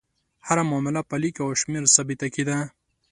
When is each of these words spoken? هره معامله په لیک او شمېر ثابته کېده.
هره 0.47 0.63
معامله 0.69 1.01
په 1.09 1.15
لیک 1.21 1.35
او 1.45 1.49
شمېر 1.61 1.83
ثابته 1.95 2.27
کېده. 2.35 2.57